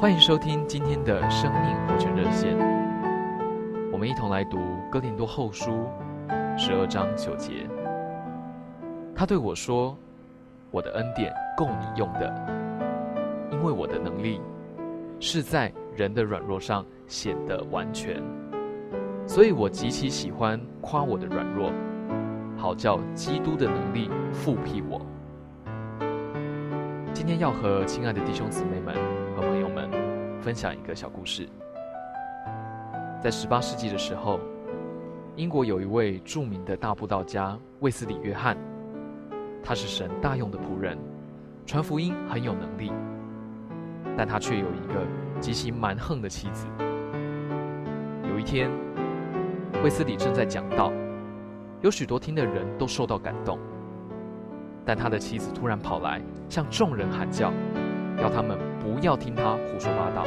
[0.00, 2.56] 欢迎收听今天的生命活泉热线。
[3.92, 4.58] 我们一同来读
[4.90, 5.86] 哥林多后书
[6.56, 7.68] 十二章九节。
[9.14, 9.94] 他对我说
[10.72, 12.34] ：“我的恩典够你用的，
[13.52, 14.40] 因为我的能力
[15.20, 18.22] 是在人的软弱上显得完全。
[19.26, 21.70] 所以我极其喜欢夸我的软弱，
[22.56, 24.98] 好叫基督的能力覆庇我。”
[27.12, 28.94] 今天要和亲爱的弟兄姊妹们
[29.36, 29.90] 和朋友们
[30.40, 31.48] 分享一个小故事。
[33.22, 34.40] 在十八世纪的时候，
[35.36, 38.56] 英国有一位著名的大布道家卫斯理约翰，
[39.62, 40.98] 他是神大用的仆人，
[41.66, 42.90] 传福音很有能力，
[44.16, 45.06] 但他却有一个
[45.40, 46.66] 极其蛮横的妻子。
[48.28, 48.70] 有一天，
[49.84, 50.90] 卫斯理正在讲道，
[51.82, 53.58] 有许多听的人都受到感动。
[54.86, 57.52] 但他的妻子突然跑来，向众人喊叫，
[58.20, 60.24] 要他们不要听他胡说八道。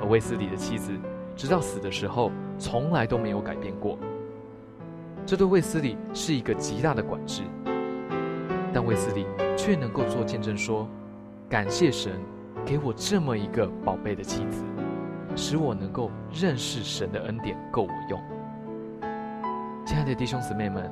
[0.00, 0.92] 而卫斯理的妻子，
[1.36, 3.98] 直到死的时候，从来都没有改变过。
[5.24, 7.42] 这对卫斯理是一个极大的管制，
[8.72, 10.88] 但卫斯理却能够做见证说
[11.48, 12.12] ：“感谢神
[12.64, 14.64] 给我这么一个宝贝的妻子，
[15.36, 18.20] 使我能够认识神的恩典够我用。”
[19.86, 20.90] 亲爱的弟兄姊妹们。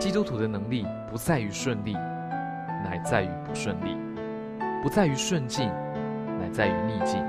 [0.00, 3.96] 基督徒的能力不在于顺利，乃在于不顺利；
[4.84, 5.70] 不在于顺境，
[6.38, 7.24] 乃在于逆境。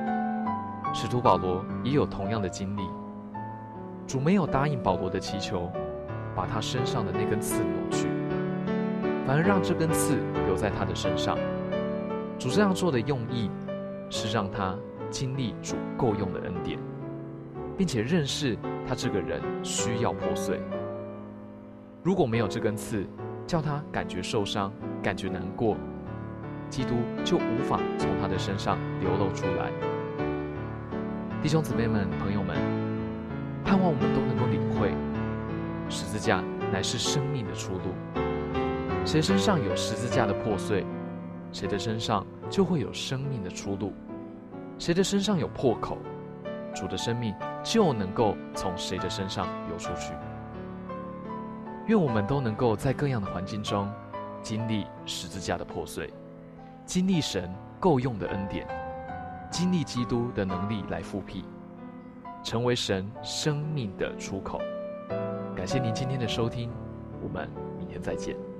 [0.94, 2.82] 使徒保罗也有同样的经历。
[4.06, 5.72] 主没有答应保罗的祈求，
[6.36, 8.10] 把他身上的那根刺挪去，
[9.26, 10.18] 反而让这根刺
[10.48, 11.38] 留在他的身上。
[12.38, 13.50] 主这样做的用意，
[14.10, 14.76] 是让他
[15.10, 16.78] 经历主够用的恩典，
[17.78, 20.60] 并且认识他这个人需要破碎。
[22.04, 23.08] 如果没有这根刺，
[23.48, 25.78] 叫他感觉受伤、感觉难过，
[26.70, 29.72] 基督就无法从他的身上流露出来。
[31.42, 32.56] 弟兄姊妹们、朋友们，
[33.64, 34.94] 盼望我们都能够领会，
[35.90, 37.94] 十字架乃是生命的出路。
[39.06, 40.84] 谁身上有十字架的破碎，
[41.52, 43.94] 谁的身上就会有生命的出路；
[44.80, 46.00] 谁的身上有破口，
[46.74, 50.14] 主的生命就能够从谁的身上流出去。
[51.86, 53.88] 愿我们都能够在各样的环境中
[54.42, 56.12] 经历十字架的破碎，
[56.86, 58.68] 经历神够用的恩典，
[59.50, 61.44] 经历基督的能力来复辟，
[62.44, 64.62] 成为神生命的出口。
[65.56, 66.72] 感谢您今天的收听，
[67.24, 68.55] 我们明天再见。